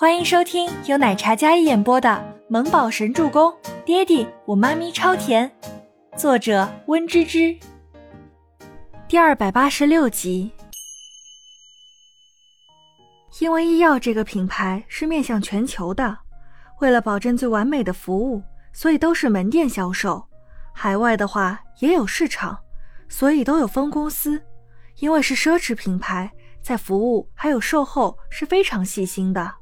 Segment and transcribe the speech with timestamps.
[0.00, 2.08] 欢迎收听由奶茶嘉一演播的
[2.48, 3.52] 《萌宝神助攻》，
[3.84, 5.52] 爹地我妈咪超甜，
[6.16, 7.54] 作者温芝芝。
[9.06, 10.50] 第二百八十六集。
[13.40, 16.16] 因为医药这个品牌是面向全球的，
[16.80, 18.42] 为了保证最完美的服务，
[18.72, 20.26] 所以都是门店销售。
[20.72, 22.58] 海外的话也有市场，
[23.10, 24.42] 所以都有分公司。
[25.00, 26.32] 因为是奢侈品牌，
[26.62, 29.59] 在服务还有售后是非常细心的。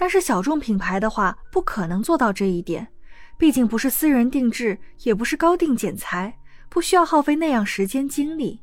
[0.00, 2.88] 但是小众品牌的话，不可能做到这一点，
[3.36, 6.34] 毕竟不是私人定制，也不是高定剪裁，
[6.70, 8.62] 不需要耗费那样时间精力。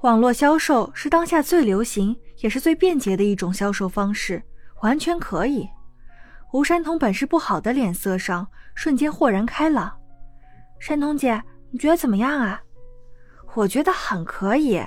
[0.00, 4.42] 网络销售是当下最流行也是最便捷的一种销售方式，
[4.80, 5.68] 完全可以。
[6.54, 9.94] 吴山童本是不好的脸色上瞬间豁然开朗。
[10.80, 12.58] 山童姐，你觉得怎么样啊？
[13.52, 14.82] 我觉得很可以。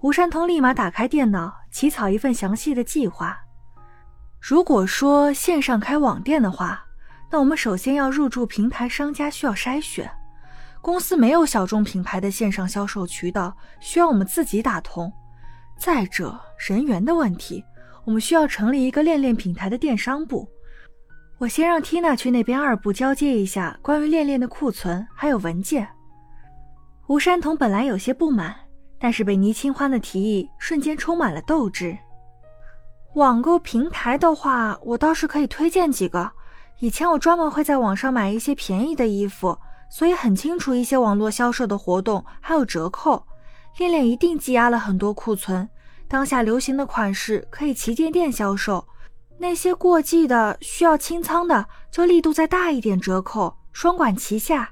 [0.00, 3.38] 吴山童立马打开电脑，起草一份详细的计划。
[4.40, 6.84] 如果说线上开网店的话，
[7.30, 10.10] 那我们首先要入驻平台商家需要筛选，
[10.80, 15.12] 公司没有小众品牌的线上销售渠道，需要我们自己打通。
[15.76, 17.64] 再者，人员的问题，
[18.04, 20.48] 我们需要成立一个恋恋品牌的电商部。
[21.38, 25.88] 我先让缇娜去那边二部交接一下关于恋恋的库存还有文件。
[27.06, 28.54] 吴山童本来有些不满。
[29.00, 31.96] 但是被倪清欢的提议瞬间充满了斗志。
[33.14, 36.30] 网购平台的话，我倒是可以推荐几个。
[36.78, 39.58] 以前我专门会在网上买一些便宜的衣服，
[39.90, 43.24] 所以很清楚一些网络销售的活动还有折扣。
[43.78, 45.68] 恋恋一定积压了很多库存，
[46.06, 48.86] 当下流行的款式可以旗舰店销售。
[49.38, 54.68] 那些过季的需要清仓的，就力度再大一点折扣，双管齐下。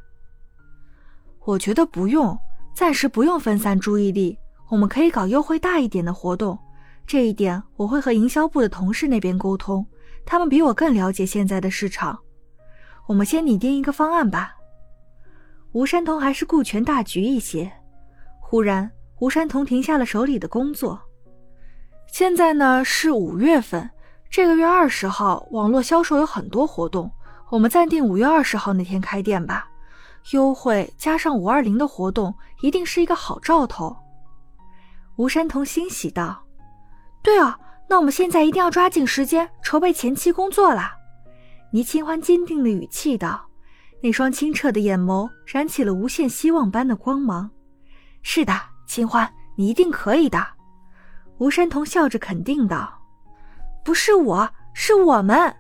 [1.45, 2.39] 我觉得不用。
[2.75, 6.59] 暂时不用分散注意力，我们可以搞优惠大一点的活动。
[7.07, 9.87] 这一点我会和营销部的同事那边沟通，
[10.25, 12.19] 他们比我更了解现在的市场。
[13.07, 14.57] 我们先拟定一个方案吧。
[15.73, 17.71] 吴山童还是顾全大局一些。
[18.41, 18.91] 忽然，
[19.21, 21.01] 吴山童停下了手里的工作。
[22.07, 23.89] 现在呢是五月份，
[24.29, 27.11] 这个月二十号网络销售有很多活动，
[27.51, 29.69] 我们暂定五月二十号那天开店吧。
[30.33, 33.97] 优惠加上五二零的活动，一定是一个好兆头。
[35.17, 36.45] 吴山童欣喜道
[37.27, 40.95] ：“对啊，那我们现在一定要抓紧时间筹备前期工作啦。”
[41.75, 43.45] 倪清欢坚定的语气道，
[44.01, 47.51] 那双清澈的眼眸燃起了无限希望般的光芒。
[48.23, 48.53] “是的，
[48.87, 50.47] 清欢，你一定可以的。”
[51.39, 52.97] 吴山童笑着肯定道。
[53.85, 55.53] “不是我，是我们。”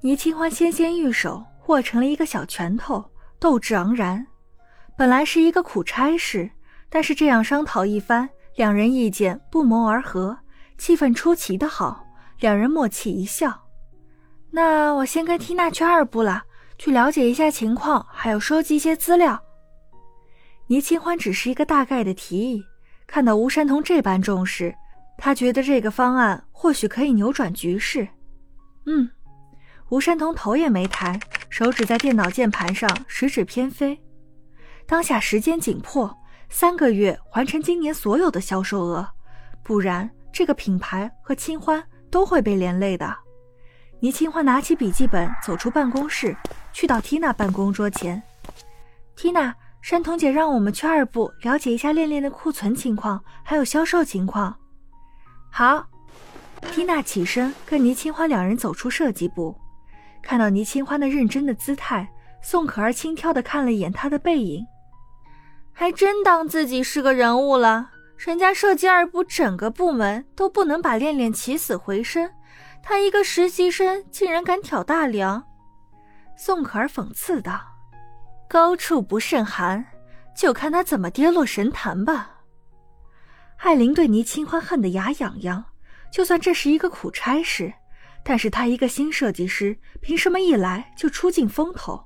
[0.00, 3.04] 倪清欢纤纤玉手握成了一个小拳头。
[3.40, 4.24] 斗志昂然，
[4.96, 6.48] 本来是一个苦差事，
[6.88, 10.38] 但是这样商讨一番，两人意见不谋而合，
[10.78, 12.06] 气氛出奇的好，
[12.40, 13.66] 两人默契一笑。
[14.50, 16.44] 那我先跟缇娜去二部了，
[16.78, 19.42] 去了解一下情况，还有收集一些资料。
[20.68, 22.64] 倪清欢只是一个大概的提议，
[23.06, 24.74] 看到吴山童这般重视，
[25.18, 28.08] 他觉得这个方案或许可以扭转局势。
[28.86, 29.10] 嗯，
[29.90, 31.18] 吴山童头也没抬。
[31.50, 33.98] 手指在电脑键盘上食指偏飞，
[34.86, 36.14] 当下时间紧迫，
[36.50, 39.08] 三个月完成今年所有的销售额，
[39.62, 43.16] 不然这个品牌和清欢都会被连累的。
[44.00, 46.36] 倪清欢拿起笔记本，走出办公室，
[46.72, 48.22] 去到缇娜办公桌前。
[49.16, 54.56] 缇娜，山童姐让我们去二部了解一下恋恋的库存情况，还有销售情况。
[55.50, 55.84] 好，
[56.70, 59.56] 缇娜起身跟倪清欢两人走出设计部。
[60.22, 62.08] 看到倪清欢的认真的姿态，
[62.40, 64.64] 宋可儿轻佻的看了一眼她的背影，
[65.72, 67.90] 还真当自己是个人物了。
[68.18, 72.28] 人家设计二部整个部门都不能把恋恋起死回生，
[72.82, 75.42] 他一个实习生竟然敢挑大梁。
[76.36, 77.60] 宋可儿讽刺道
[78.50, 79.86] ：“高处不胜寒，
[80.36, 82.40] 就看他怎么跌落神坛吧。”
[83.58, 85.64] 艾琳对倪清欢恨得牙痒痒，
[86.12, 87.72] 就算这是一个苦差事。
[88.24, 92.04] 但是他一个新设计师，凭什么一来就出尽风头？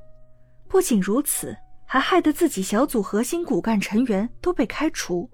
[0.68, 1.56] 不仅如此，
[1.86, 5.28] 还害得自己小组核心骨干成员都被开除。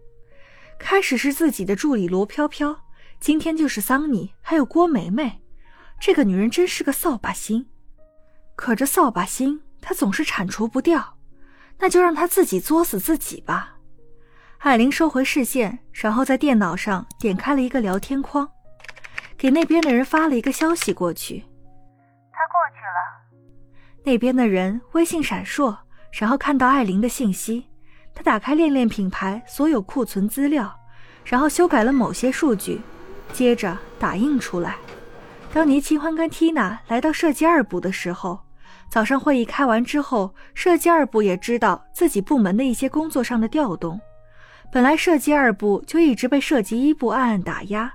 [0.79, 2.85] 开始是自己的助理罗飘飘，
[3.21, 5.43] 今天就是桑尼，还有郭梅梅。
[6.01, 7.67] 这个女人真是个扫把星。
[8.57, 11.19] 可这扫把星，她总是铲除不掉，
[11.79, 13.77] 那就让她自己作死自己吧。
[14.59, 18.49] 艾琳收回视线，然后在电脑上点开了一个聊天框。
[19.37, 21.45] 给那边的人发了一个消息过去，
[22.33, 23.53] 他过去了。
[24.03, 25.77] 那边的人微信闪烁，
[26.11, 27.68] 然后看到艾琳的信息，
[28.19, 30.77] 他打开恋恋品牌所有库存资料，
[31.25, 32.81] 然后修改了某些数据，
[33.33, 34.75] 接着打印出来。
[35.53, 38.41] 当倪清欢跟缇娜来到设计二部的时候，
[38.91, 44.01] 早上会议开完之后，设计二部也知道自己部门的一些工作上的调动。
[44.73, 47.95] 本来设计二部就一直被设计一部暗暗打压。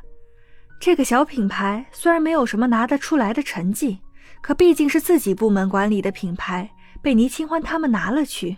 [0.79, 3.99] 这个小品牌虽然没有什么拿得出来的成绩，
[4.41, 6.69] 可毕竟是自己部门管理的品牌，
[7.01, 8.55] 被倪清欢他们拿了去。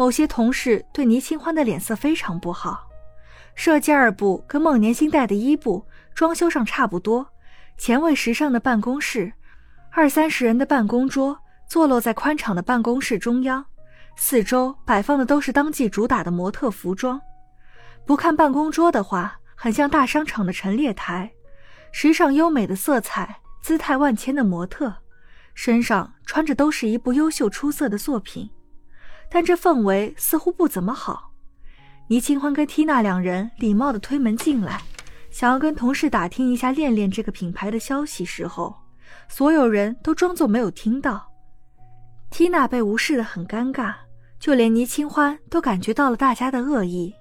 [0.00, 2.88] 某些同事对倪清欢的脸色非常不好。
[3.54, 7.28] 设计二部跟孟年星带的一部装修上差不多，
[7.76, 9.30] 前卫时尚的办公室，
[9.90, 11.38] 二三十人的办公桌
[11.68, 13.62] 坐落在宽敞的办公室中央，
[14.16, 17.20] 四周摆放的都是当季主打的模特服装。
[18.06, 21.30] 不看办公桌的话，很像大商场的陈列台，
[21.92, 24.94] 时尚优美的色彩，姿态万千的模特，
[25.52, 28.48] 身上穿着都是一部优秀出色的作品，
[29.30, 31.30] 但这氛围似乎不怎么好。
[32.08, 34.82] 倪清欢跟缇娜两人礼貌地推门进来，
[35.30, 38.74] 想要跟同事打听一下恋恋这个品牌的消息时候，
[39.28, 41.30] 所有人都装作没有听到。
[42.32, 43.94] 缇娜被无视的很尴尬，
[44.40, 47.14] 就连倪清欢都感觉到了大家的恶意。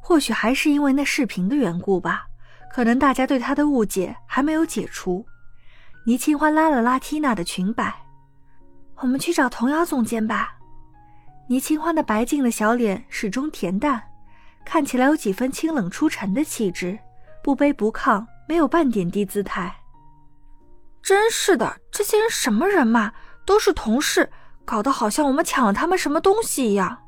[0.00, 2.26] 或许还是因为那视频的缘故吧，
[2.72, 5.24] 可能大家对他的误解还没有解除。
[6.04, 7.94] 倪清欢拉了拉缇娜的裙摆，
[8.96, 10.55] 我们去找童谣总监吧。
[11.48, 14.02] 倪清欢的白净的小脸始终恬淡，
[14.64, 16.98] 看起来有几分清冷出尘的气质，
[17.42, 19.74] 不卑不亢，没有半点低姿态。
[21.02, 23.12] 真是的，这些人什么人嘛，
[23.44, 24.28] 都是同事，
[24.64, 26.98] 搞得好像我们抢了他们什么东西一样。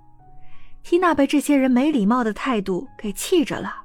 [0.85, 3.83] 缇娜被这些人没礼貌的态度给气着了，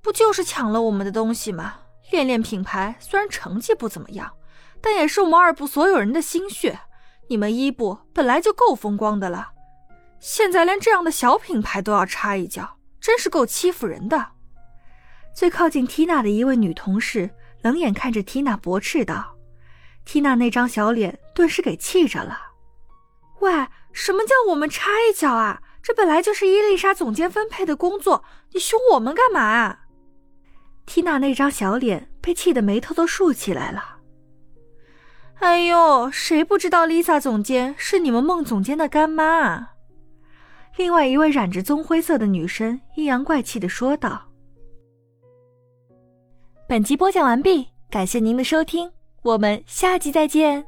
[0.00, 1.74] 不就是抢了我们的东西吗？
[2.10, 4.32] 恋恋品牌虽然成绩不怎么样，
[4.80, 6.80] 但也是我们二部所有人的心血。
[7.30, 9.52] 你们一部本来就够风光的了，
[10.18, 14.32] 现在连这样的小品牌都要插一脚，真是够欺负人的。
[15.32, 17.30] 最靠近缇娜的一位女同事
[17.62, 19.36] 冷眼看着缇娜，驳斥道
[20.04, 22.36] ：“缇娜那张小脸顿时给气着了。
[23.38, 29.78] 喂，什么叫我们插一脚啊？”这本来就是伊丽莎总监分配的工作，你凶我们干嘛？
[30.84, 33.99] 缇娜那张小脸被气得眉头都竖起来了。
[35.40, 39.74] 哎呦，谁不知道 Lisa 总监是你们孟总监的干妈啊？
[40.76, 44.22] 另外一位染着棕灰色的女生阴阳怪气的说道。
[46.68, 48.90] 本集播讲完毕，感谢您的收听，
[49.22, 50.64] 我们下集再见。